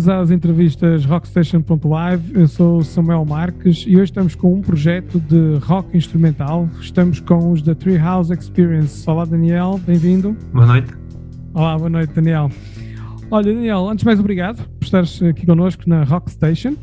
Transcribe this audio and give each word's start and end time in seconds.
Bem-vindos 0.00 0.08
às 0.08 0.30
entrevistas 0.30 1.04
Rockstation.live. 1.04 2.32
Eu 2.34 2.48
sou 2.48 2.82
Samuel 2.82 3.22
Marques 3.26 3.84
e 3.86 3.96
hoje 3.96 4.04
estamos 4.04 4.34
com 4.34 4.54
um 4.54 4.62
projeto 4.62 5.20
de 5.20 5.58
rock 5.62 5.94
instrumental. 5.94 6.66
Estamos 6.80 7.20
com 7.20 7.52
os 7.52 7.60
da 7.60 7.74
Treehouse 7.74 8.32
Experience. 8.32 9.08
Olá, 9.10 9.26
Daniel, 9.26 9.78
bem-vindo. 9.86 10.34
Boa 10.54 10.64
noite. 10.64 10.94
Olá, 11.52 11.76
boa 11.76 11.90
noite, 11.90 12.14
Daniel. 12.14 12.50
Olha, 13.30 13.52
Daniel, 13.52 13.90
antes 13.90 14.00
de 14.00 14.06
mais, 14.06 14.18
obrigado 14.18 14.66
por 14.78 14.84
estares 14.86 15.22
aqui 15.22 15.44
connosco 15.44 15.82
na 15.86 16.02
Rockstation. 16.04 16.76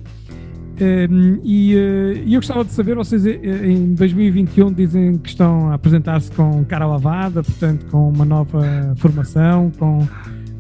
Um, 0.79 1.40
e, 1.43 1.73
uh, 1.76 2.23
eu 2.27 2.40
gostava 2.40 2.63
de 2.63 2.71
saber, 2.71 2.95
vocês 2.95 3.26
eh, 3.26 3.40
em 3.65 3.95
2021 3.95 4.71
dizem 4.73 5.18
que 5.18 5.29
estão 5.29 5.71
a 5.71 5.73
apresentar-se 5.73 6.31
com 6.34 6.63
cara 6.65 6.85
lavada, 6.85 7.41
portanto 7.41 7.88
com 7.88 8.09
uma 8.09 8.26
nova 8.26 8.93
formação, 8.95 9.71
com 9.79 10.07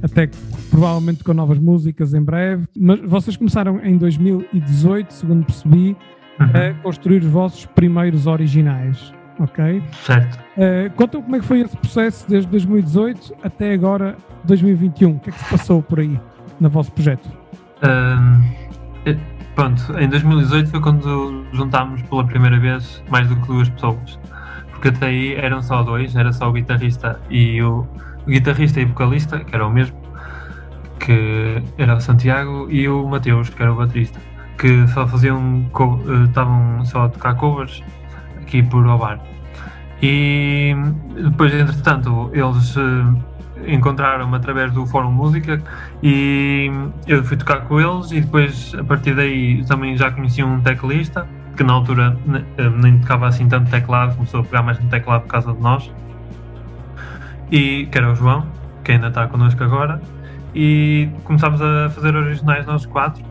até 0.01 0.29
provavelmente 0.69 1.23
com 1.23 1.33
novas 1.33 1.59
músicas 1.59 2.13
em 2.13 2.21
breve. 2.21 2.65
Mas 2.77 2.99
vocês 3.01 3.37
começaram 3.37 3.79
em 3.83 3.97
2018, 3.97 5.13
segundo 5.13 5.45
percebi, 5.45 5.95
uhum. 6.39 6.47
a 6.47 6.73
construir 6.83 7.19
os 7.19 7.27
vossos 7.27 7.65
primeiros 7.65 8.27
originais, 8.27 9.13
ok? 9.39 9.81
Certo. 10.03 10.39
Uh, 10.57 10.91
conta 10.95 11.21
como 11.21 11.35
é 11.35 11.39
que 11.39 11.45
foi 11.45 11.61
esse 11.61 11.77
processo 11.77 12.27
desde 12.29 12.49
2018 12.49 13.35
até 13.43 13.73
agora 13.73 14.17
2021. 14.45 15.11
O 15.11 15.19
que 15.19 15.29
é 15.29 15.33
que 15.33 15.39
se 15.39 15.49
passou 15.49 15.81
por 15.81 15.99
aí 15.99 16.19
no 16.59 16.69
vosso 16.69 16.91
projeto? 16.91 17.29
Um, 17.83 18.67
Pronto, 19.57 19.81
em 19.97 20.07
2018 20.07 20.69
foi 20.69 20.79
quando 20.79 21.43
juntámos 21.51 22.03
pela 22.03 22.23
primeira 22.23 22.59
vez 22.59 23.03
mais 23.09 23.27
do 23.27 23.35
que 23.37 23.47
duas 23.47 23.67
pessoas. 23.67 24.19
Porque 24.69 24.89
até 24.89 25.07
aí 25.07 25.33
eram 25.33 25.63
só 25.63 25.81
dois, 25.81 26.15
era 26.15 26.31
só 26.31 26.47
o 26.47 26.53
guitarrista 26.53 27.19
e 27.27 27.59
o 27.63 27.83
guitarrista 28.27 28.81
e 28.81 28.85
vocalista, 28.85 29.39
que 29.39 29.55
era 29.55 29.65
o 29.65 29.71
mesmo, 29.71 29.97
que 30.99 31.61
era 31.77 31.95
o 31.95 32.01
Santiago, 32.01 32.67
e 32.69 32.87
o 32.87 33.07
Mateus, 33.07 33.49
que 33.49 33.61
era 33.61 33.71
o 33.71 33.75
baterista, 33.75 34.19
que 34.57 34.87
só 34.89 35.07
faziam, 35.07 35.65
eh, 35.65 36.23
estavam 36.25 36.85
só 36.85 37.05
a 37.05 37.09
tocar 37.09 37.35
covers 37.35 37.83
aqui 38.41 38.63
por 38.63 38.85
o 38.85 38.97
bar. 38.97 39.19
E 40.01 40.75
depois, 41.15 41.53
entretanto, 41.53 42.29
eles 42.33 42.75
eh, 42.77 43.73
encontraram-me 43.73 44.35
através 44.35 44.71
do 44.71 44.85
Fórum 44.85 45.11
Música 45.11 45.61
e 46.03 46.69
eu 47.07 47.23
fui 47.23 47.37
tocar 47.37 47.61
com 47.61 47.79
eles 47.79 48.11
e 48.11 48.21
depois 48.21 48.75
a 48.77 48.83
partir 48.83 49.15
daí 49.15 49.65
também 49.65 49.97
já 49.97 50.11
conheci 50.11 50.43
um 50.43 50.61
teclista 50.61 51.27
que 51.55 51.63
na 51.63 51.73
altura 51.73 52.15
eh, 52.57 52.69
nem 52.69 52.99
tocava 52.99 53.27
assim 53.27 53.47
tanto 53.47 53.71
teclado, 53.71 54.15
começou 54.15 54.41
a 54.41 54.43
pegar 54.43 54.61
mais 54.61 54.79
no 54.79 54.87
teclado 54.89 55.23
por 55.23 55.29
causa 55.29 55.53
de 55.53 55.59
nós 55.61 55.91
e 57.51 57.87
que 57.87 57.97
era 57.97 58.11
o 58.11 58.15
João, 58.15 58.45
que 58.83 58.91
ainda 58.91 59.07
está 59.07 59.27
connosco 59.27 59.63
agora 59.63 60.01
e 60.55 61.09
começámos 61.23 61.61
a 61.61 61.89
fazer 61.89 62.15
originais 62.15 62.65
nós 62.65 62.85
quatro 62.85 63.23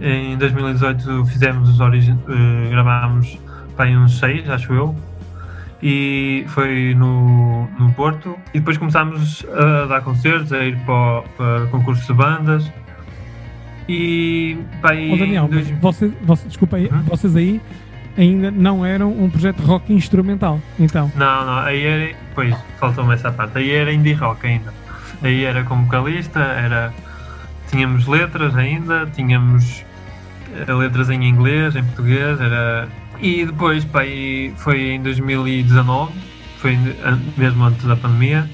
em 0.00 0.36
2018 0.36 1.24
fizemos 1.26 1.68
os 1.68 1.80
origin... 1.80 2.12
Uh, 2.12 2.68
gravámos 2.70 3.38
para 3.76 3.90
uns 3.90 4.18
seis, 4.18 4.48
acho 4.48 4.72
eu 4.72 4.94
e 5.82 6.44
foi 6.48 6.94
no, 6.94 7.66
no 7.78 7.92
Porto. 7.92 8.36
E 8.54 8.58
depois 8.58 8.78
começámos 8.78 9.44
a 9.52 9.86
dar 9.86 10.00
concertos, 10.02 10.52
a 10.52 10.64
ir 10.64 10.76
para, 10.84 11.22
para 11.36 11.66
concursos 11.66 12.06
de 12.06 12.12
bandas. 12.14 12.72
E 13.88 14.58
pá, 14.82 14.90
oh, 15.12 15.16
Daniel, 15.16 15.48
dois... 15.48 15.70
vocês, 15.70 16.12
vocês, 16.22 16.48
desculpa 16.48 16.76
aí, 16.76 16.90
hum? 16.92 17.02
vocês 17.02 17.36
aí 17.36 17.60
ainda 18.16 18.50
não 18.50 18.84
eram 18.84 19.10
um 19.12 19.28
projeto 19.28 19.60
rock 19.60 19.92
instrumental, 19.92 20.60
então? 20.78 21.10
Não, 21.14 21.46
não, 21.46 21.58
aí 21.58 21.84
era, 21.84 22.16
pois, 22.34 22.54
faltou-me 22.78 23.14
essa 23.14 23.30
parte, 23.30 23.58
aí 23.58 23.70
era 23.70 23.92
indie 23.92 24.14
rock 24.14 24.46
ainda. 24.46 24.72
Aí 25.22 25.44
era 25.44 25.64
como 25.64 25.84
vocalista, 25.84 26.40
era, 26.40 26.92
tínhamos 27.70 28.06
letras 28.06 28.54
ainda, 28.56 29.06
tínhamos 29.14 29.84
eh, 30.54 30.72
letras 30.72 31.10
em 31.10 31.24
inglês, 31.24 31.74
em 31.74 31.84
português, 31.84 32.40
era 32.40 32.88
e 33.20 33.46
depois, 33.46 33.84
pá, 33.84 34.00
foi 34.56 34.90
em 34.90 35.02
2019, 35.02 36.12
foi 36.58 36.78
mesmo 37.36 37.64
antes 37.64 37.84
da 37.84 37.96
pandemia, 37.96 38.48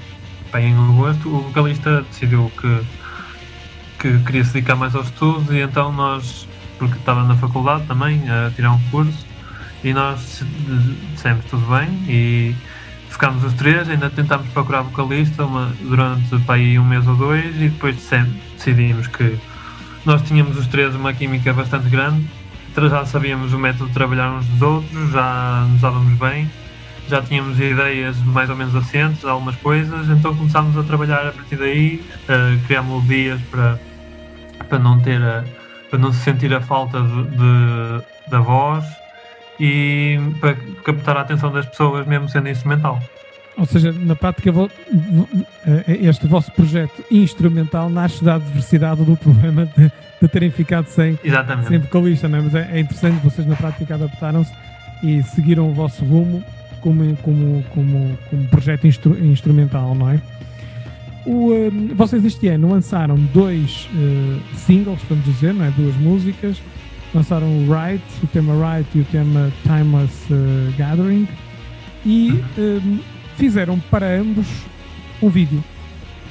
pá, 0.51 0.61
em 0.61 0.73
agosto, 0.75 1.29
o 1.29 1.41
vocalista 1.43 2.03
decidiu 2.03 2.51
que, 2.61 2.81
que 3.99 4.19
queria 4.25 4.45
se 4.45 4.53
dedicar 4.53 4.77
mais 4.77 4.95
aos 4.95 5.07
estudos 5.07 5.51
e 5.51 5.61
então 5.61 5.93
nós, 5.93 6.47
porque 6.79 6.97
estava 6.97 7.25
na 7.25 7.35
faculdade 7.37 7.87
também, 7.87 8.23
a 8.31 8.51
tirar 8.55 8.73
um 8.73 8.81
curso, 8.91 9.27
e 9.85 9.93
nós 9.93 10.45
dissemos 11.13 11.45
tudo 11.47 11.67
bem 11.67 11.89
e 12.09 12.55
ficámos 13.09 13.45
os 13.45 13.53
três, 13.55 13.89
ainda 13.89 14.09
tentámos 14.11 14.49
procurar 14.49 14.83
vocalista 14.83 15.45
uma, 15.45 15.73
durante 15.83 16.39
pá, 16.41 16.57
um 16.57 16.85
mês 16.85 17.07
ou 17.07 17.17
dois 17.17 17.57
e 17.57 17.69
depois 17.69 17.97
decidimos 18.57 19.07
que 19.07 19.39
nós 20.05 20.23
tínhamos 20.23 20.57
os 20.59 20.67
três 20.67 20.95
uma 20.95 21.13
química 21.13 21.53
bastante 21.53 21.89
grande 21.89 22.27
já 22.89 23.05
sabíamos 23.05 23.53
o 23.53 23.59
método 23.59 23.87
de 23.89 23.93
trabalhar 23.93 24.31
uns 24.33 24.47
dos 24.47 24.63
outros, 24.63 25.11
já 25.11 25.67
nos 25.69 25.81
dávamos 25.81 26.19
bem, 26.19 26.51
já 27.09 27.21
tínhamos 27.21 27.61
ideias 27.61 28.17
mais 28.25 28.49
ou 28.49 28.57
menos 28.57 28.75
assentes, 28.75 29.25
algumas 29.25 29.57
coisas, 29.57 30.09
então 30.09 30.35
começámos 30.35 30.77
a 30.79 30.83
trabalhar 30.83 31.27
a 31.27 31.33
partir 31.33 31.57
daí, 31.57 32.03
a 32.29 32.67
criar 32.67 32.83
melodias 32.83 33.41
para, 33.51 33.79
para 34.69 34.79
não 34.79 34.99
ter 35.01 35.23
a, 35.23 35.45
para 35.91 35.99
não 35.99 36.13
se 36.13 36.21
sentir 36.21 36.53
a 36.55 36.61
falta 36.61 37.01
de, 37.03 37.25
de, 37.25 38.31
da 38.31 38.41
voz 38.41 38.85
e 39.65 40.19
para 40.41 40.57
captar 40.83 41.17
a 41.17 41.21
atenção 41.21 41.53
das 41.53 41.65
pessoas 41.67 42.05
mesmo 42.05 42.29
sendo 42.29 42.49
instrumental. 42.49 43.01
Ou 43.57 43.65
seja, 43.65 43.93
na 43.93 44.17
prática, 44.17 44.51
eh, 45.65 45.99
este 46.03 46.27
vosso 46.27 46.51
projeto 46.51 47.05
instrumental 47.09 47.89
nasce 47.89 48.25
da 48.25 48.35
adversidade 48.35 49.05
do 49.05 49.15
problema 49.19 49.67
de, 49.67 49.93
de 50.21 50.29
terem 50.29 50.51
ficado 50.51 50.87
sem, 50.87 51.17
sem 51.69 51.79
vocalista, 51.79 52.27
não 52.27 52.39
é? 52.39 52.43
Mas 52.43 52.55
é, 52.57 52.71
é 52.73 52.81
interessante, 52.81 53.23
vocês 53.23 53.47
na 53.47 53.55
prática 53.55 53.95
adaptaram-se 53.95 54.53
e 55.01 55.23
seguiram 55.23 55.71
o 55.71 55.73
vosso 55.73 56.05
rumo 56.05 56.43
como, 56.81 57.17
como, 57.19 57.65
como, 57.71 58.19
como 58.29 58.49
projeto 58.49 58.89
instru, 58.89 59.17
instrumental, 59.25 59.95
não 59.95 60.11
é? 60.11 60.21
O, 61.25 61.53
uh, 61.53 61.95
vocês 61.95 62.25
este 62.25 62.49
ano 62.49 62.69
lançaram 62.69 63.15
dois 63.33 63.89
uh, 63.95 64.57
singles, 64.57 64.99
vamos 65.09 65.25
dizer, 65.25 65.55
não 65.55 65.65
é? 65.65 65.71
duas 65.71 65.95
músicas. 65.99 66.61
Lançaram 67.15 67.47
o 67.47 67.67
Right, 67.73 68.05
o 68.23 68.27
tema 68.27 68.55
Right 68.55 68.99
e 68.99 69.01
o 69.03 69.05
tema 69.05 69.53
Timeless 69.65 70.33
uh, 70.33 70.73
Gathering. 70.77 71.29
E 72.05 72.43
uhum 72.57 73.01
fizeram 73.37 73.79
para 73.91 74.07
ambos 74.21 74.47
um 75.21 75.29
vídeo. 75.29 75.63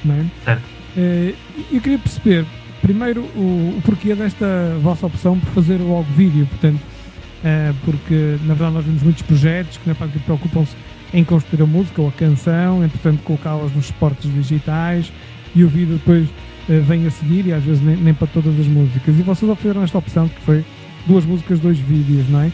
Não 0.04 0.14
é? 0.14 0.24
Certo. 0.44 0.62
Uh, 0.96 1.34
eu 1.70 1.80
queria 1.80 1.98
perceber, 1.98 2.46
primeiro, 2.80 3.22
o, 3.36 3.76
o, 3.78 3.82
porquê 3.84 4.14
desta 4.14 4.76
vossa 4.80 5.06
opção 5.06 5.38
por 5.38 5.50
fazer 5.50 5.76
logo 5.78 6.06
vídeo. 6.14 6.46
Portanto, 6.46 6.80
uh, 6.80 7.74
porque 7.84 8.38
na 8.42 8.54
verdade 8.54 8.74
nós 8.74 8.84
vemos 8.84 9.02
muitos 9.02 9.22
projetos 9.22 9.76
que 9.76 9.88
na 9.88 9.94
prática 9.94 10.20
preocupam-se 10.24 10.74
em 11.14 11.22
construir 11.24 11.62
a 11.62 11.66
música 11.66 12.00
ou 12.00 12.08
a 12.08 12.12
canção, 12.12 12.82
entretanto 12.82 13.22
colocá-las 13.22 13.74
nos 13.74 13.86
suportes 13.86 14.32
digitais 14.32 15.12
e 15.54 15.62
o 15.62 15.68
vídeo 15.68 15.96
depois 15.96 16.26
vem 16.68 17.06
a 17.06 17.10
seguir 17.10 17.46
e 17.46 17.52
às 17.52 17.62
vezes 17.62 17.82
nem, 17.82 17.96
nem, 17.96 18.14
para 18.14 18.26
todas 18.28 18.58
as 18.58 18.66
músicas. 18.66 19.18
E 19.18 19.22
vocês 19.22 19.50
ofereceram 19.50 19.82
esta 19.82 19.98
opção 19.98 20.28
que 20.28 20.40
foi 20.42 20.64
duas 21.06 21.24
músicas, 21.24 21.60
dois 21.60 21.78
vídeos, 21.78 22.28
não 22.28 22.40
é? 22.40 22.52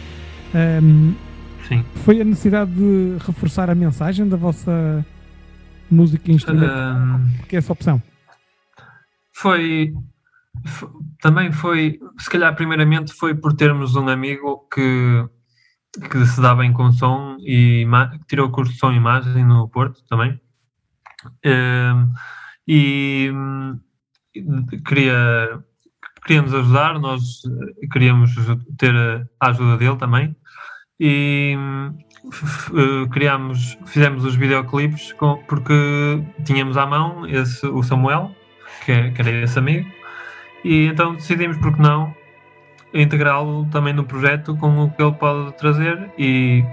Um, 0.81 1.13
Sim. 1.67 1.85
Foi 2.03 2.19
a 2.19 2.23
necessidade 2.23 2.71
de 2.71 3.17
reforçar 3.19 3.69
a 3.69 3.75
mensagem 3.75 4.27
da 4.27 4.35
vossa 4.35 5.05
música 5.89 6.31
instrumental? 6.31 6.95
Um, 6.95 7.29
Porque 7.37 7.55
é 7.55 7.59
essa 7.59 7.71
opção? 7.71 8.01
Foi, 9.31 9.93
foi, 10.65 10.89
Também 11.21 11.51
foi. 11.51 11.99
Se 12.17 12.29
calhar, 12.29 12.55
primeiramente, 12.55 13.13
foi 13.13 13.35
por 13.35 13.53
termos 13.53 13.95
um 13.95 14.09
amigo 14.09 14.67
que, 14.73 15.25
que 16.09 16.25
se 16.25 16.41
dá 16.41 16.55
bem 16.55 16.73
com 16.73 16.91
som 16.91 17.37
e 17.39 17.85
tirou 18.27 18.47
o 18.47 18.51
curso 18.51 18.73
de 18.73 18.79
som 18.79 18.91
e 18.91 18.95
imagem 18.97 19.45
no 19.45 19.69
Porto 19.69 20.03
também. 20.09 20.41
Um, 21.45 22.11
e 22.67 23.31
queria, 24.85 25.61
nos 26.41 26.53
ajudar, 26.53 26.99
nós 26.99 27.41
queríamos 27.91 28.31
ter 28.77 28.93
a 29.39 29.49
ajuda 29.49 29.77
dele 29.77 29.97
também 29.97 30.35
e 30.99 31.55
uh, 32.71 33.09
criámos, 33.09 33.77
fizemos 33.85 34.25
os 34.25 34.35
videoclipes 34.35 35.13
com, 35.13 35.37
porque 35.47 35.73
tínhamos 36.43 36.75
à 36.77 36.85
mão 36.85 37.25
esse, 37.25 37.65
o 37.65 37.81
Samuel, 37.81 38.35
que, 38.85 38.91
é, 38.91 39.11
que 39.11 39.21
era 39.21 39.31
esse 39.31 39.57
amigo, 39.57 39.89
e 40.63 40.87
então 40.87 41.15
decidimos, 41.15 41.57
porque 41.57 41.81
não, 41.81 42.13
integrá-lo 42.93 43.65
também 43.71 43.93
no 43.93 44.03
projeto 44.03 44.55
com 44.57 44.83
o 44.83 44.91
que 44.91 45.01
ele 45.01 45.13
pode 45.13 45.57
trazer 45.57 46.11
e, 46.17 46.63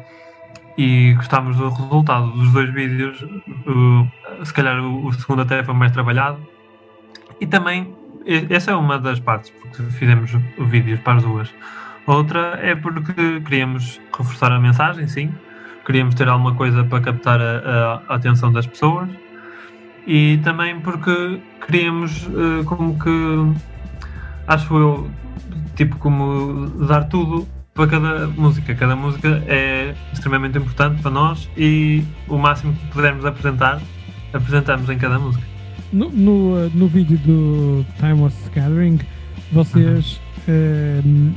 e 0.76 1.14
gostámos 1.14 1.56
do 1.56 1.69
resultado 1.69 2.31
dos 2.32 2.53
dois 2.53 2.73
vídeos. 2.73 3.25
Se 4.44 4.53
calhar 4.53 4.82
o 4.82 5.12
segundo 5.12 5.43
até 5.43 5.62
foi 5.62 5.75
mais 5.75 5.93
trabalhado. 5.93 6.56
E 7.40 7.46
também, 7.46 7.94
essa 8.50 8.70
é 8.70 8.74
uma 8.74 8.98
das 8.98 9.20
partes, 9.20 9.50
porque 9.50 9.82
fizemos 9.92 10.32
vídeos 10.58 11.00
para 11.00 11.18
as 11.18 11.22
duas. 11.22 11.54
Outra 12.06 12.58
é 12.62 12.74
porque 12.74 13.40
queríamos 13.40 14.00
reforçar 14.16 14.52
a 14.52 14.60
mensagem, 14.60 15.08
sim. 15.08 15.32
Queríamos 15.84 16.14
ter 16.14 16.28
alguma 16.28 16.54
coisa 16.54 16.84
para 16.84 17.00
captar 17.00 17.40
a, 17.40 18.02
a 18.08 18.14
atenção 18.14 18.52
das 18.52 18.66
pessoas. 18.66 19.08
E 20.06 20.38
também 20.44 20.80
porque 20.80 21.40
queríamos 21.66 22.26
uh, 22.28 22.64
como 22.64 22.96
que 22.98 23.60
acho 24.46 24.76
eu, 24.76 25.10
tipo, 25.74 25.96
como 25.98 26.66
dar 26.86 27.04
tudo 27.04 27.46
para 27.74 27.88
cada 27.88 28.26
música. 28.28 28.74
Cada 28.74 28.94
música 28.94 29.42
é 29.46 29.94
extremamente 30.12 30.58
importante 30.58 31.02
para 31.02 31.10
nós 31.10 31.50
e 31.56 32.04
o 32.28 32.38
máximo 32.38 32.72
que 32.72 32.86
pudermos 32.86 33.24
apresentar, 33.24 33.80
apresentamos 34.32 34.88
em 34.88 34.96
cada 34.96 35.18
música. 35.18 35.56
No, 35.92 36.10
no, 36.10 36.68
no 36.70 36.88
vídeo 36.88 37.16
do 37.18 37.86
Timeless 37.98 38.36
Gathering, 38.54 38.98
vocês, 39.52 40.20
uhum. 40.48 41.32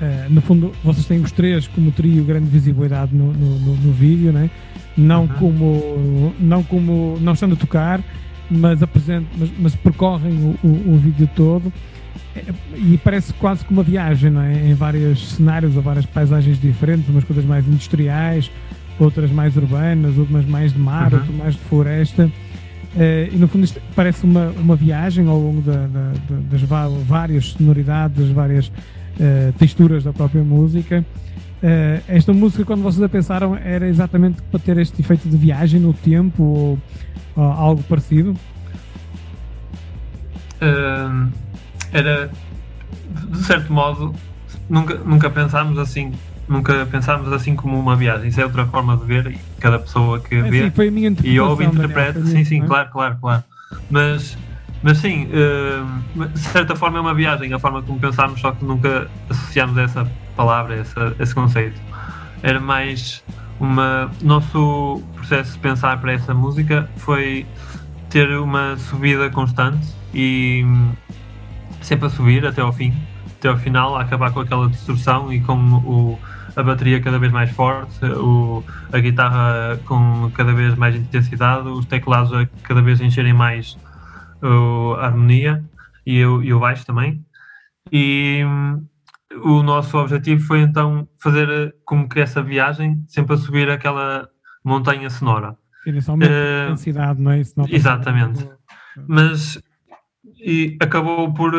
uh, 0.00 0.30
no 0.30 0.40
fundo, 0.40 0.72
vocês 0.84 1.06
têm 1.06 1.20
os 1.20 1.32
três 1.32 1.66
como 1.66 1.90
trio 1.90 2.24
grande 2.24 2.46
visibilidade 2.46 3.14
no, 3.14 3.32
no, 3.32 3.76
no, 3.76 3.92
vídeo, 3.92 4.32
né? 4.32 4.50
não, 4.96 5.22
uhum. 5.22 5.28
como, 5.28 6.34
não 6.38 6.62
como, 6.62 7.18
não 7.20 7.32
estando 7.32 7.54
a 7.54 7.56
tocar, 7.56 8.00
mas, 8.50 8.82
apresentam, 8.82 9.28
mas, 9.36 9.50
mas 9.58 9.74
percorrem 9.74 10.32
o, 10.32 10.66
o, 10.66 10.94
o 10.94 10.98
vídeo 10.98 11.28
todo 11.34 11.72
e 12.74 12.98
parece 13.02 13.32
quase 13.34 13.64
que 13.64 13.72
uma 13.72 13.82
viagem, 13.82 14.30
não 14.30 14.42
é? 14.42 14.70
Em 14.70 14.74
vários 14.74 15.34
cenários 15.34 15.76
ou 15.76 15.82
várias 15.82 16.06
paisagens 16.06 16.58
diferentes, 16.60 17.08
umas 17.08 17.24
coisas 17.24 17.44
mais 17.44 17.66
industriais, 17.66 18.50
outras 18.98 19.30
mais 19.30 19.56
urbanas, 19.56 20.16
outras 20.16 20.44
mais 20.46 20.72
de 20.72 20.78
mar, 20.78 21.12
uhum. 21.12 21.18
outras 21.18 21.36
mais 21.36 21.54
de 21.54 21.60
floresta. 21.60 22.30
Uh, 22.94 23.32
e 23.32 23.36
no 23.36 23.48
fundo 23.48 23.64
isto 23.64 23.80
parece 23.96 24.24
uma, 24.24 24.48
uma 24.50 24.76
viagem 24.76 25.26
ao 25.26 25.38
longo 25.38 25.62
da, 25.62 25.86
da, 25.86 26.12
das 26.50 26.60
várias 26.60 27.52
sonoridades, 27.52 28.28
várias 28.28 28.68
uh, 28.68 29.52
texturas 29.58 30.04
da 30.04 30.12
própria 30.12 30.42
música. 30.42 31.04
Uh, 31.62 32.02
esta 32.06 32.32
música, 32.34 32.64
quando 32.64 32.82
vocês 32.82 33.02
a 33.02 33.08
pensaram, 33.08 33.56
era 33.56 33.88
exatamente 33.88 34.42
para 34.42 34.60
ter 34.60 34.76
este 34.76 35.00
efeito 35.00 35.26
de 35.28 35.36
viagem 35.36 35.80
no 35.80 35.94
tempo 35.94 36.42
ou, 36.42 36.78
ou 37.34 37.44
algo 37.44 37.82
parecido? 37.84 38.36
era, 41.92 42.30
de 43.30 43.38
certo 43.38 43.72
modo, 43.72 44.14
nunca, 44.70 44.94
nunca 44.98 45.28
pensámos 45.28 45.76
assim 45.76 46.12
nunca 46.48 46.86
pensámos 46.86 47.32
assim 47.32 47.54
como 47.54 47.78
uma 47.78 47.96
viagem. 47.96 48.28
Isso 48.28 48.40
é 48.40 48.44
outra 48.44 48.66
forma 48.66 48.96
de 48.96 49.04
ver 49.04 49.26
e 49.32 49.38
cada 49.60 49.78
pessoa 49.78 50.20
que 50.20 50.34
é, 50.34 50.42
vê 50.42 50.70
sim, 50.70 51.16
e 51.24 51.40
ouve 51.40 51.64
interpreta. 51.64 52.24
Sim, 52.24 52.44
sim, 52.44 52.62
é? 52.62 52.66
claro, 52.66 52.90
claro, 52.90 53.16
claro. 53.20 53.44
Mas, 53.90 54.36
mas 54.82 54.98
sim, 54.98 55.28
uh, 55.28 56.28
de 56.28 56.38
certa 56.38 56.76
forma 56.76 56.98
é 56.98 57.00
uma 57.00 57.14
viagem, 57.14 57.52
a 57.52 57.58
forma 57.58 57.82
como 57.82 57.98
pensámos, 57.98 58.40
só 58.40 58.52
que 58.52 58.64
nunca 58.64 59.08
associámos 59.30 59.76
essa 59.78 60.10
palavra, 60.36 60.76
essa, 60.76 61.14
esse 61.18 61.34
conceito. 61.34 61.80
Era 62.42 62.60
mais 62.60 63.22
uma. 63.60 64.10
Nosso 64.22 65.02
processo 65.14 65.52
de 65.52 65.58
pensar 65.60 66.00
para 66.00 66.12
essa 66.12 66.34
música 66.34 66.88
foi 66.96 67.46
ter 68.10 68.28
uma 68.38 68.76
subida 68.76 69.30
constante 69.30 69.88
e 70.12 70.64
sempre 71.80 72.06
a 72.06 72.10
subir 72.10 72.44
até 72.46 72.60
ao 72.60 72.72
fim, 72.72 72.92
até 73.42 73.48
ao 73.48 73.56
final, 73.56 73.96
a 73.96 74.02
acabar 74.02 74.32
com 74.32 74.38
aquela 74.38 74.68
distorção 74.68 75.32
e 75.32 75.40
com 75.40 75.56
o, 75.56 76.18
a 76.54 76.62
bateria 76.62 77.00
cada 77.00 77.18
vez 77.18 77.32
mais 77.32 77.50
forte, 77.50 78.04
o, 78.04 78.62
a 78.92 78.98
guitarra 79.00 79.80
com 79.84 80.30
cada 80.32 80.52
vez 80.52 80.76
mais 80.76 80.94
intensidade, 80.94 81.68
os 81.68 81.84
teclados 81.84 82.32
a 82.32 82.46
cada 82.62 82.80
vez 82.80 83.00
encherem 83.00 83.32
mais 83.32 83.76
uh, 84.42 84.94
a 84.94 85.06
harmonia 85.06 85.64
e 86.06 86.24
o, 86.24 86.40
e 86.40 86.54
o 86.54 86.60
baixo 86.60 86.86
também. 86.86 87.20
E 87.90 88.44
um, 88.44 88.86
o 89.42 89.62
nosso 89.64 89.98
objetivo 89.98 90.40
foi 90.44 90.60
então 90.60 91.08
fazer 91.20 91.74
como 91.84 92.08
que 92.08 92.20
essa 92.20 92.40
viagem 92.40 93.02
sempre 93.08 93.34
a 93.34 93.38
subir 93.38 93.68
aquela 93.68 94.28
montanha 94.64 95.10
sonora. 95.10 95.56
Inicialmente, 95.84 96.30
uh, 96.30 96.64
intensidade, 96.66 97.20
não 97.20 97.32
é? 97.32 97.40
Isso 97.40 97.54
não 97.56 97.66
exatamente. 97.68 98.48
Mas 99.08 99.60
e 100.36 100.76
acabou 100.80 101.34
por 101.34 101.52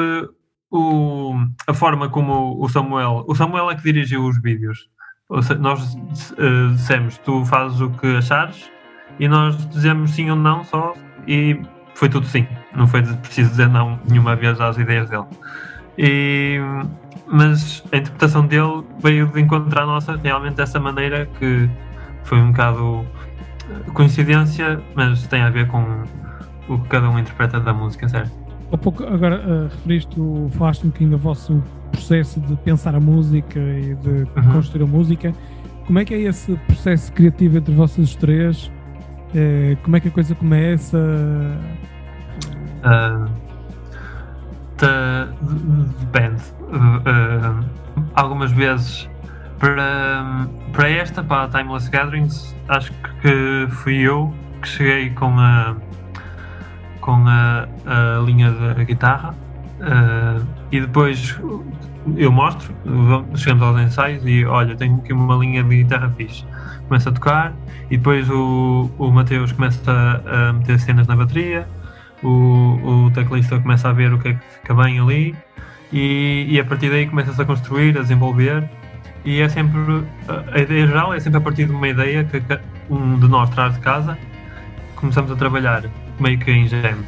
o, 0.74 1.36
a 1.68 1.74
forma 1.74 2.10
como 2.10 2.60
o 2.60 2.68
Samuel. 2.68 3.24
O 3.28 3.36
Samuel 3.36 3.70
é 3.70 3.76
que 3.76 3.84
dirigiu 3.84 4.26
os 4.26 4.42
vídeos. 4.42 4.90
Nós 5.60 5.94
uh, 5.94 6.74
dissemos, 6.74 7.18
tu 7.20 7.46
fazes 7.46 7.80
o 7.80 7.92
que 7.92 8.18
achares 8.18 8.70
e 9.20 9.28
nós 9.28 9.56
dizemos 9.70 10.12
sim 10.12 10.30
ou 10.32 10.36
não 10.36 10.64
só 10.64 10.94
e 11.28 11.62
foi 11.94 12.10
tudo 12.10 12.26
sim. 12.26 12.48
Não 12.76 12.88
foi 12.88 13.04
preciso 13.04 13.52
dizer 13.52 13.70
não 13.70 14.00
nenhuma 14.10 14.36
vez 14.36 14.60
às 14.60 14.78
ideias 14.78 15.10
dele. 15.10 15.26
E, 15.98 16.58
mas 17.28 17.84
a 17.92 17.98
interpretação 17.98 18.48
dele 18.48 18.84
veio 19.00 19.28
de 19.28 19.42
encontrar 19.42 19.84
a 19.84 19.86
nossa 19.86 20.16
realmente 20.16 20.56
dessa 20.56 20.80
maneira 20.80 21.28
que 21.38 21.70
foi 22.24 22.40
um 22.40 22.52
bocado 22.52 23.06
coincidência, 23.94 24.82
mas 24.96 25.28
tem 25.28 25.44
a 25.44 25.52
ver 25.52 25.68
com 25.68 26.04
o 26.68 26.80
que 26.80 26.90
cada 26.90 27.10
um 27.10 27.20
interpreta 27.20 27.60
da 27.60 27.74
música, 27.74 28.10
certo? 28.10 28.43
Há 28.74 28.78
pouco, 28.78 29.04
agora, 29.04 29.40
uh, 29.40 29.64
referiste, 29.66 30.16
falaste 30.58 30.84
um 30.84 30.88
bocadinho 30.88 31.12
do 31.12 31.18
vosso 31.20 31.64
processo 31.92 32.40
de 32.40 32.56
pensar 32.56 32.96
a 32.96 33.00
música 33.00 33.60
e 33.60 33.94
de 33.94 34.10
uhum. 34.10 34.52
construir 34.52 34.82
a 34.82 34.88
música. 34.88 35.32
Como 35.86 36.00
é 36.00 36.06
que 36.06 36.16
é 36.16 36.22
esse 36.22 36.56
processo 36.66 37.14
criativo 37.14 37.60
entre 37.60 37.72
vocês 37.76 38.16
três? 38.16 38.66
Uh, 38.66 39.78
como 39.84 39.96
é 39.96 40.00
que 40.00 40.08
a 40.08 40.12
coisa 40.12 40.34
começa? 40.34 40.98
Uh, 42.84 43.30
depende. 46.00 46.42
Uh, 46.72 47.64
algumas 48.16 48.52
vezes 48.54 49.08
para, 49.60 50.48
para 50.72 50.90
esta, 50.90 51.24
para 51.24 51.44
a 51.44 51.48
Timeless 51.48 51.90
Gatherings, 51.90 52.56
acho 52.70 52.92
que 53.22 53.68
fui 53.70 53.98
eu 53.98 54.34
que 54.64 54.68
cheguei 54.68 55.12
com 55.12 55.38
a 55.38 55.76
com 57.04 57.28
a, 57.28 57.68
a 57.86 58.22
linha 58.26 58.50
da 58.52 58.84
guitarra 58.84 59.36
uh, 59.82 60.46
e 60.72 60.80
depois 60.80 61.38
eu 62.18 62.32
mostro, 62.32 62.74
chegamos 63.36 63.64
aos 63.64 63.80
ensaios 63.82 64.26
e 64.26 64.46
olha, 64.46 64.76
tenho 64.76 64.96
aqui 64.96 65.14
uma 65.14 65.36
linha 65.36 65.64
de 65.64 65.84
guitarra 65.84 66.10
fixe. 66.18 66.46
Começa 66.88 67.10
a 67.10 67.14
tocar 67.14 67.54
e 67.90 67.98
depois 67.98 68.30
o, 68.30 68.90
o 68.98 69.12
Mateus 69.12 69.52
começa 69.52 69.92
a, 69.92 70.50
a 70.50 70.54
meter 70.54 70.80
cenas 70.80 71.08
na 71.08 71.16
bateria, 71.16 71.68
o, 72.24 73.06
o 73.06 73.12
teclista 73.12 73.60
começa 73.60 73.90
a 73.90 73.94
ver 73.94 74.14
o 74.14 74.20
que 74.20 74.30
é 74.30 74.34
que 74.34 74.46
fica 74.60 74.74
bem 74.74 75.00
ali 75.00 75.36
e, 75.92 76.46
e 76.50 76.60
a 76.60 76.66
partir 76.66 76.90
daí 76.90 77.06
começa-se 77.06 77.42
a 77.42 77.46
construir, 77.46 77.98
a 77.98 78.02
desenvolver 78.02 78.70
e 79.26 79.42
é 79.42 79.50
sempre 79.50 80.06
a 80.54 80.60
ideia 80.60 80.88
geral 80.88 81.14
é 81.14 81.20
sempre 81.20 81.38
a 81.38 81.42
partir 81.42 81.66
de 81.66 81.72
uma 81.72 81.88
ideia 81.88 82.24
que 82.26 82.42
um 82.90 83.20
de 83.20 83.28
nós 83.28 83.50
traz 83.50 83.74
de 83.74 83.80
casa 83.80 84.18
começamos 84.96 85.32
a 85.32 85.36
trabalhar 85.36 85.84
meio 86.24 86.40
que 86.40 86.52
em 86.52 86.68
gêmeo. 86.68 87.06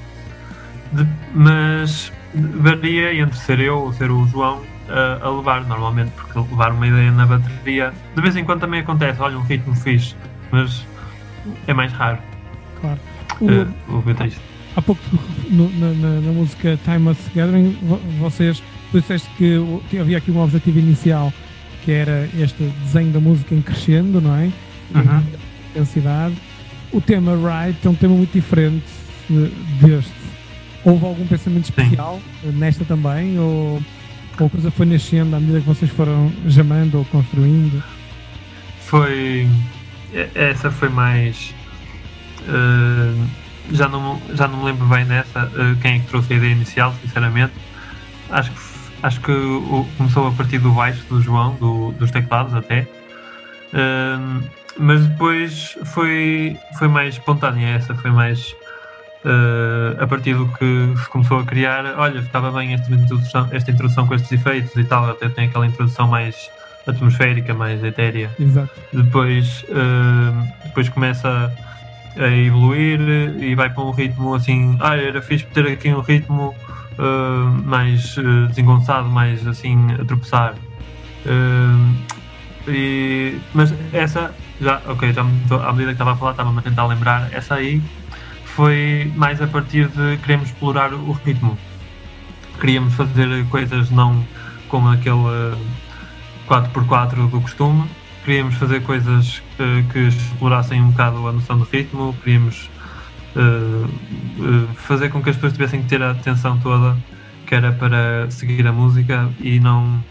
mas 1.34 2.12
varia 2.60 3.14
entre 3.16 3.38
ser 3.38 3.60
eu 3.60 3.80
ou 3.80 3.94
ser 3.94 4.12
o 4.12 4.28
João 4.28 4.62
a, 4.90 5.26
a, 5.26 5.30
levar, 5.30 5.66
normalmente, 5.66 6.12
porque 6.12 6.38
levar 6.38 6.72
uma 6.72 6.86
ideia 6.86 7.12
na 7.12 7.26
bateria 7.26 7.94
de 8.16 8.22
vez 8.22 8.36
em 8.36 8.44
quando 8.44 8.60
também 8.60 8.82
acontece, 8.82 9.20
olha, 9.22 9.38
um 9.38 9.42
ritmo 9.42 9.76
fixe, 9.76 10.16
mas 10.52 10.86
é 11.66 11.74
mais 11.74 11.92
raro. 11.94 12.20
Claro. 12.82 13.00
O, 13.42 13.46
uh, 13.46 13.98
o. 13.98 14.04
Há 14.76 14.82
pouco 14.82 15.02
no, 15.50 15.70
na, 15.80 16.22
na, 16.22 16.32
música 16.34 16.78
Time 16.84 17.10
of 17.10 17.22
Gathering, 17.34 17.78
vocês 18.20 18.62
tu 18.92 19.00
disseste 19.00 19.30
que 19.38 19.98
havia 19.98 20.18
aqui 20.18 20.32
um 20.32 20.42
objetivo 20.42 20.80
inicial 20.80 21.32
que 21.84 21.92
era 21.92 22.28
este 22.38 22.64
desenho 22.84 23.12
da 23.12 23.20
música 23.20 23.54
em 23.56 23.62
crescendo, 23.62 24.20
não 24.20 24.36
é? 24.36 24.52
Uhum. 24.94 25.24
Intensidade. 25.70 26.36
O 26.92 27.00
tema 27.00 27.34
Right 27.36 27.86
é 27.86 27.90
um 27.90 27.96
tema 27.96 28.16
muito 28.16 28.34
diferente 28.34 29.05
deste? 29.82 30.14
Houve 30.84 31.06
algum 31.06 31.26
pensamento 31.26 31.64
especial 31.66 32.22
Sim. 32.42 32.52
nesta 32.52 32.86
também? 32.86 33.40
Ou, 33.40 33.82
ou 34.40 34.48
a 34.48 34.50
coisa 34.50 34.70
foi 34.70 34.86
nascendo 34.86 35.36
à 35.36 35.40
medida 35.40 35.62
que 35.62 35.68
vocês 35.68 35.90
foram 35.92 36.32
jamando 36.46 37.00
ou 37.00 37.06
construindo? 37.06 37.84
Foi. 38.82 39.48
Essa 40.36 40.70
foi 40.70 40.90
mais. 40.90 41.54
Uh, 42.42 43.28
já, 43.72 43.88
não, 43.90 44.22
já 44.34 44.48
não 44.48 44.60
me 44.60 44.66
lembro 44.66 44.86
bem 44.88 45.06
dessa, 45.06 45.46
uh, 45.46 45.76
quem 45.82 45.96
é 45.96 46.00
que 46.00 46.08
trouxe 46.08 46.34
a 46.34 46.38
ideia 46.38 46.52
inicial, 46.52 46.94
sinceramente. 47.02 47.54
Acho 48.30 48.52
que, 48.52 48.60
acho 49.02 49.22
que 49.22 49.32
o, 49.32 49.88
começou 49.98 50.28
a 50.28 50.32
partir 50.32 50.60
do 50.60 50.72
baixo 50.72 51.04
do 51.10 51.22
João, 51.22 51.56
do, 51.56 51.92
dos 51.94 52.12
teclados 52.12 52.54
até. 52.54 52.88
Uh, 53.74 54.44
mas 54.78 55.06
depois 55.06 55.78
foi, 55.86 56.58
foi 56.78 56.88
mais 56.88 57.16
espontânea 57.16 57.70
essa, 57.70 57.96
foi 57.96 58.12
mais 58.12 58.56
uh, 59.26 60.02
a 60.02 60.08
partir 60.08 60.36
do 60.36 60.48
que 60.48 60.94
se 60.98 61.10
começou 61.10 61.40
a 61.40 61.44
criar, 61.44 61.86
olha, 61.98 62.20
estava 62.20 62.52
bem 62.52 62.74
esta 62.74 62.94
introdução, 62.94 63.48
esta 63.52 63.72
introdução 63.72 64.08
com 64.08 64.14
estes 64.14 64.32
efeitos 64.32 64.76
e 64.76 64.84
tal, 64.84 65.10
até 65.10 65.28
tem 65.28 65.48
aquela 65.48 65.66
introdução 65.66 66.08
mais 66.08 66.50
atmosférica, 66.88 67.54
mais 67.54 67.84
etérea. 67.84 68.30
Exato. 68.40 68.70
Depois, 68.94 69.66
uh, 69.70 70.48
depois 70.64 70.88
começa 70.90 71.52
a 72.18 72.28
evoluir 72.28 73.02
e 73.40 73.56
vai 73.56 73.70
para 73.70 73.84
um 73.84 73.92
ritmo 73.92 74.36
assim, 74.36 74.78
ah, 74.80 74.96
era 74.96 75.22
fixe 75.22 75.46
ter 75.48 75.68
aqui 75.68 75.94
um 75.94 76.00
ritmo 76.00 76.56
uh, 76.98 77.68
mais 77.68 78.16
uh, 78.18 78.48
desengonçado, 78.48 79.10
mais 79.10 79.46
assim, 79.48 79.76
a 80.00 80.06
tropeçar. 80.06 80.54
Uh, 81.26 81.96
e, 82.68 83.38
mas 83.54 83.74
essa, 83.92 84.34
já, 84.62 84.82
ok, 84.88 85.12
já 85.12 85.24
me, 85.24 85.34
à 85.52 85.72
medida 85.74 85.88
que 85.88 85.94
estava 85.94 86.14
a 86.14 86.16
falar, 86.16 86.32
estava-me 86.32 86.60
a 86.60 86.62
tentar 86.62 86.86
lembrar, 86.86 87.30
essa 87.34 87.56
aí 87.56 87.82
foi 88.56 89.12
mais 89.18 89.42
a 89.42 89.48
partir 89.48 89.90
de 89.90 90.18
queremos 90.18 90.48
explorar 90.48 90.94
o 90.94 91.12
ritmo. 91.12 91.58
queríamos 92.60 92.94
fazer 92.94 93.46
coisas 93.50 93.92
não 93.92 94.26
com 94.70 94.88
aquele 94.88 95.58
4x4 96.48 97.30
do 97.30 97.42
costume, 97.42 97.84
queríamos 98.24 98.56
fazer 98.56 98.82
coisas 98.84 99.40
uh, 99.60 99.92
que 99.92 100.00
explorassem 100.00 100.82
um 100.82 100.92
bocado 100.92 101.28
a 101.28 101.34
noção 101.34 101.58
do 101.58 101.66
ritmo, 101.66 102.16
queríamos 102.24 102.70
uh, 103.36 103.86
uh, 103.86 104.68
fazer 104.76 105.10
com 105.10 105.22
que 105.22 105.30
as 105.30 105.36
pessoas 105.36 105.52
tivessem 105.52 105.82
que 105.82 105.90
ter 105.90 106.02
a 106.02 106.12
atenção 106.12 106.58
toda 106.60 106.96
que 107.46 107.54
era 107.54 107.74
para 107.74 108.32
seguir 108.32 108.66
a 108.66 108.72
música 108.72 109.30
e 109.40 109.60
não 109.60 110.04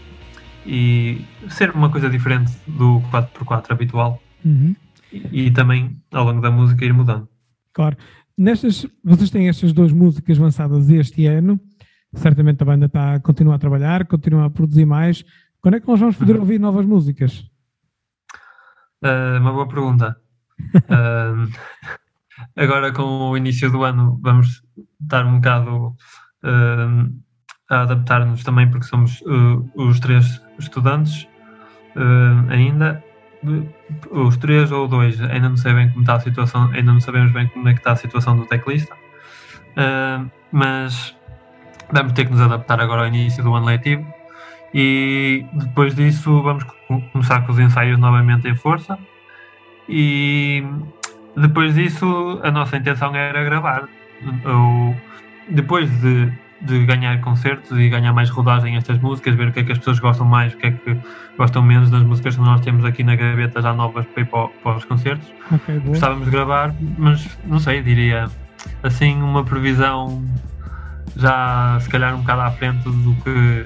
e 0.65 1.25
ser 1.49 1.71
uma 1.71 1.89
coisa 1.89 2.09
diferente 2.09 2.51
do 2.67 3.01
4x4 3.11 3.71
habitual 3.71 4.21
uhum. 4.43 4.75
e, 5.11 5.47
e, 5.47 5.51
também 5.51 5.95
ao 6.11 6.25
longo 6.25 6.41
da 6.41 6.49
música 6.49 6.85
ir 6.85 6.93
mudando. 6.93 7.27
Claro. 7.73 7.97
Nestas, 8.37 8.85
vocês 9.03 9.29
têm 9.29 9.47
estas 9.47 9.71
duas 9.71 9.93
músicas 9.93 10.37
lançadas 10.37 10.89
este 10.89 11.25
ano, 11.25 11.59
certamente 12.13 12.61
a 12.61 12.65
banda 12.65 12.87
está 12.87 13.15
a 13.15 13.19
continuar 13.19 13.55
a 13.55 13.59
trabalhar, 13.59 14.05
continua 14.05 14.45
a 14.45 14.49
produzir 14.49 14.85
mais. 14.85 15.23
Quando 15.61 15.75
é 15.75 15.79
que 15.79 15.87
nós 15.87 15.99
vamos 15.99 16.17
poder 16.17 16.33
uhum. 16.33 16.41
ouvir 16.41 16.59
novas 16.59 16.85
músicas? 16.85 17.49
Uh, 19.01 19.39
uma 19.39 19.53
boa 19.53 19.67
pergunta. 19.67 20.17
uh, 20.75 21.49
agora, 22.57 22.91
com 22.91 23.29
o 23.29 23.37
início 23.37 23.71
do 23.71 23.83
ano, 23.83 24.19
vamos 24.21 24.61
estar 25.01 25.25
um 25.25 25.35
bocado 25.35 25.95
uh, 26.43 27.13
a 27.69 27.81
adaptar-nos 27.83 28.43
também, 28.43 28.69
porque 28.69 28.85
somos 28.85 29.23
os 29.75 29.99
três 29.99 30.41
estudantes 30.59 31.27
ainda. 32.49 33.03
Os 34.11 34.37
três 34.37 34.71
ou 34.71 34.87
dois, 34.87 35.19
ainda 35.21 35.49
não 35.49 35.57
sei 35.57 35.73
bem 35.73 35.89
como 35.89 36.01
está 36.01 36.15
a 36.15 36.19
situação, 36.19 36.69
ainda 36.73 36.93
não 36.93 36.99
sabemos 36.99 37.31
bem 37.31 37.47
como 37.47 37.67
é 37.69 37.73
que 37.73 37.79
está 37.79 37.91
a 37.91 37.95
situação 37.95 38.35
do 38.35 38.45
teclista, 38.45 38.95
mas 40.51 41.15
vamos 41.91 42.13
ter 42.13 42.25
que 42.25 42.31
nos 42.31 42.41
adaptar 42.41 42.79
agora 42.79 43.01
ao 43.01 43.07
início 43.07 43.43
do 43.43 43.53
ano 43.53 43.65
letivo 43.65 44.05
e 44.73 45.45
depois 45.53 45.95
disso 45.95 46.41
vamos 46.41 46.65
começar 47.11 47.41
com 47.45 47.51
os 47.51 47.59
ensaios 47.59 47.99
novamente 47.99 48.47
em 48.47 48.55
força 48.55 48.97
e 49.87 50.63
depois 51.37 51.75
disso 51.75 52.39
a 52.43 52.51
nossa 52.51 52.77
intenção 52.77 53.15
era 53.15 53.43
gravar. 53.43 53.87
Ou 54.45 54.95
depois 55.49 55.89
de, 56.01 56.31
de 56.61 56.85
ganhar 56.85 57.19
concertos 57.21 57.77
e 57.77 57.89
ganhar 57.89 58.13
mais 58.13 58.29
rodagem 58.29 58.75
estas 58.75 58.99
músicas, 58.99 59.35
ver 59.35 59.49
o 59.49 59.51
que 59.51 59.59
é 59.59 59.63
que 59.63 59.71
as 59.71 59.77
pessoas 59.77 59.99
gostam 59.99 60.25
mais, 60.25 60.53
o 60.53 60.57
que 60.57 60.67
é 60.67 60.71
que 60.71 60.97
gostam 61.37 61.61
menos 61.61 61.89
das 61.89 62.01
músicas 62.01 62.35
que 62.35 62.41
nós 62.41 62.61
temos 62.61 62.85
aqui 62.85 63.03
na 63.03 63.15
gaveta 63.15 63.61
já 63.61 63.73
novas 63.73 64.05
para 64.07 64.21
ir 64.21 64.25
para, 64.25 64.47
para 64.47 64.77
os 64.77 64.85
concertos. 64.85 65.27
Okay, 65.51 65.79
Gostávamos 65.79 66.25
de 66.25 66.31
gravar, 66.31 66.73
mas 66.97 67.27
não 67.45 67.59
sei, 67.59 67.81
diria 67.81 68.29
assim 68.83 69.21
uma 69.21 69.43
previsão 69.43 70.23
já 71.15 71.77
se 71.79 71.89
calhar 71.89 72.15
um 72.15 72.19
bocado 72.19 72.41
à 72.41 72.51
frente 72.51 72.83
do 72.83 73.15
que 73.23 73.65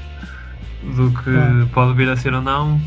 do 0.96 1.12
que 1.12 1.30
ah. 1.30 1.68
pode 1.74 1.94
vir 1.94 2.10
a 2.10 2.16
ser 2.16 2.34
ou 2.34 2.42
não 2.42 2.80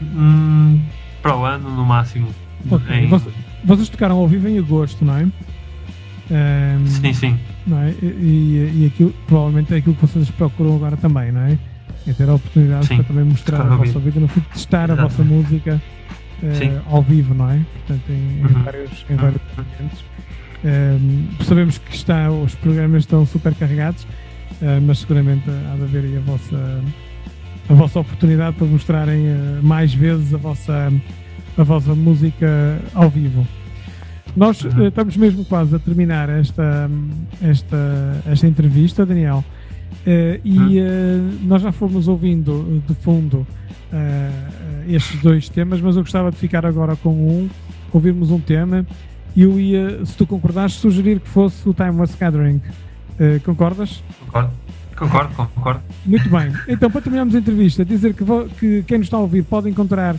hum, 0.00 0.80
para 1.22 1.36
o 1.36 1.44
ano 1.44 1.70
no 1.70 1.84
máximo. 1.84 2.28
Okay. 2.70 3.04
Em... 3.04 3.08
Vocês, 3.08 3.34
vocês, 3.64 3.88
tocaram 3.88 4.16
ao 4.16 4.28
vivo 4.28 4.48
em 4.48 4.58
agosto, 4.58 5.04
não 5.04 5.16
é? 5.16 5.26
Um, 6.30 6.86
sim, 6.86 7.12
sim. 7.12 7.38
Não 7.66 7.78
é? 7.78 7.90
E, 8.02 8.82
e 8.82 8.90
aquilo, 8.92 9.14
provavelmente 9.26 9.74
é 9.74 9.76
aquilo 9.78 9.94
que 9.94 10.06
vocês 10.06 10.30
procuram 10.30 10.74
agora 10.76 10.96
também, 10.96 11.30
não 11.32 11.42
é? 11.42 11.58
É 12.06 12.12
ter 12.12 12.28
a 12.28 12.34
oportunidade 12.34 12.86
sim, 12.86 12.96
para 12.96 13.04
também 13.04 13.24
mostrar 13.24 13.60
a 13.60 13.76
vossa 13.76 13.98
vida, 13.98 14.20
no 14.20 14.28
fundo, 14.28 14.46
testar 14.52 14.84
Exatamente. 14.84 15.00
a 15.00 15.08
vossa 15.08 15.24
música 15.24 15.82
uh, 16.42 16.94
ao 16.94 17.02
vivo, 17.02 17.34
não 17.34 17.50
é? 17.50 17.60
Portanto, 17.74 18.10
em, 18.10 18.42
uhum. 18.42 18.48
em 18.48 18.62
vários, 18.62 19.06
em 19.10 19.16
vários 19.16 19.42
uhum. 19.56 19.64
momentos. 19.78 20.04
Um, 20.64 21.44
sabemos 21.44 21.78
que 21.78 21.94
está, 21.94 22.30
os 22.30 22.54
programas 22.54 23.02
estão 23.02 23.26
super 23.26 23.54
carregados, 23.54 24.02
uh, 24.04 24.80
mas 24.82 24.98
seguramente 24.98 25.48
há 25.48 25.76
de 25.76 25.82
haver 25.82 26.04
aí 26.04 26.16
a 26.16 26.20
vossa 26.20 26.82
a 27.68 27.74
vossa 27.74 28.00
oportunidade 28.00 28.56
para 28.56 28.66
mostrarem 28.66 29.26
uh, 29.26 29.60
mais 29.62 29.92
vezes 29.92 30.32
a 30.32 30.36
vossa, 30.36 30.92
a 31.56 31.62
vossa 31.62 31.94
música 31.94 32.80
ao 32.94 33.10
vivo. 33.10 33.46
Nós 34.36 34.62
uh, 34.62 34.82
estamos 34.88 35.16
mesmo 35.16 35.44
quase 35.46 35.74
a 35.74 35.78
terminar 35.78 36.28
esta, 36.28 36.90
esta, 37.40 38.22
esta 38.26 38.46
entrevista, 38.46 39.06
Daniel, 39.06 39.42
uh, 39.42 40.40
e 40.44 40.80
uhum. 40.80 41.38
nós 41.44 41.62
já 41.62 41.72
fomos 41.72 42.06
ouvindo 42.06 42.82
de 42.86 42.94
fundo 42.96 43.46
estes 44.88 45.22
dois 45.22 45.48
temas, 45.48 45.80
mas 45.80 45.96
eu 45.96 46.02
gostava 46.02 46.30
de 46.30 46.36
ficar 46.36 46.66
agora 46.66 46.96
com 46.96 47.10
um, 47.10 47.48
ouvirmos 47.92 48.30
um 48.30 48.38
tema, 48.38 48.84
e 49.34 49.42
eu 49.42 49.58
ia, 49.58 50.04
se 50.04 50.14
tu 50.16 50.26
concordares, 50.26 50.74
sugerir 50.74 51.18
que 51.18 51.28
fosse 51.28 51.66
o 51.66 51.72
Timeless 51.72 52.14
Gathering. 52.18 52.60
concordas? 53.42 54.02
Concordo. 54.26 54.50
Concordo, 54.96 55.34
concordo. 55.34 55.80
Muito 56.04 56.28
bem. 56.28 56.52
Então, 56.68 56.90
para 56.90 57.00
terminarmos 57.00 57.34
a 57.34 57.38
entrevista, 57.38 57.84
dizer 57.84 58.14
que, 58.14 58.24
que 58.58 58.82
quem 58.82 58.98
nos 58.98 59.06
está 59.06 59.16
a 59.16 59.20
ouvir 59.20 59.44
pode 59.44 59.68
encontrar 59.68 60.16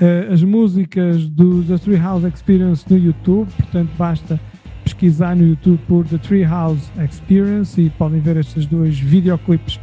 uh, 0.00 0.32
as 0.32 0.42
músicas 0.42 1.28
do 1.28 1.62
The 1.62 1.78
Treehouse 1.78 2.26
Experience 2.26 2.84
no 2.88 2.98
YouTube, 2.98 3.48
portanto, 3.56 3.90
basta 3.96 4.40
pesquisar 4.84 5.36
no 5.36 5.46
YouTube 5.46 5.80
por 5.86 6.04
The 6.06 6.18
Treehouse 6.18 6.90
Experience 6.98 7.80
e 7.80 7.90
podem 7.90 8.20
ver 8.20 8.36
estes 8.38 8.66
dois 8.66 8.98
videoclipes 8.98 9.76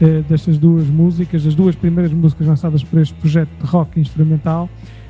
uh, 0.00 0.22
destas 0.28 0.58
duas 0.58 0.86
músicas, 0.86 1.46
as 1.46 1.54
duas 1.54 1.74
primeiras 1.76 2.12
músicas 2.12 2.46
lançadas 2.46 2.82
por 2.82 3.00
este 3.00 3.14
projeto 3.14 3.50
de 3.60 3.66
rock 3.66 4.00
instrumental, 4.00 4.68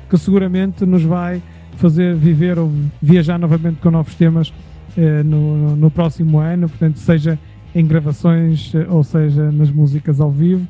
que 0.09 0.17
seguramente 0.17 0.85
nos 0.85 1.03
vai 1.03 1.41
fazer 1.77 2.15
viver 2.15 2.59
ou 2.59 2.71
viajar 3.01 3.39
novamente 3.39 3.79
com 3.81 3.89
novos 3.89 4.13
temas 4.15 4.49
uh, 4.49 5.23
no, 5.25 5.75
no 5.75 5.89
próximo 5.89 6.37
ano, 6.39 6.69
portanto, 6.69 6.97
seja 6.97 7.39
em 7.73 7.87
gravações, 7.87 8.75
eh, 8.75 8.85
ou 8.89 9.01
seja, 9.01 9.49
nas 9.49 9.71
músicas 9.71 10.19
ao 10.19 10.29
vivo. 10.29 10.67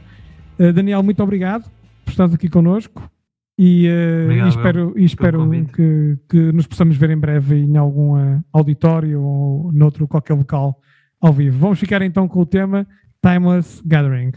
Daniel, 0.76 1.02
muito 1.02 1.24
obrigado 1.24 1.64
por 2.06 2.12
estar 2.12 2.26
aqui 2.26 2.48
connosco 2.48 3.02
e, 3.64 3.88
uh, 3.88 4.24
obrigado, 4.24 4.46
e 4.46 4.50
espero, 4.50 4.94
e 4.98 5.06
espero 5.06 5.66
que, 5.68 6.18
que, 6.28 6.52
nos 6.52 6.66
possamos 6.66 6.98
ver 6.98 7.12
em 7.12 7.18
breve 7.18 7.58
em 7.58 7.78
algum 7.78 8.16
uh, 8.16 8.44
auditório 8.52 9.22
ou 9.22 9.72
noutro 9.72 10.08
qualquer 10.08 10.34
local 10.34 10.82
ao 11.22 11.32
vivo. 11.32 11.60
Vamos 11.60 11.80
ficar 11.80 12.02
então 12.02 12.28
com 12.28 12.40
o 12.40 12.46
tema 12.46 12.88
Timeless 13.22 13.80
Gathering. 13.86 14.32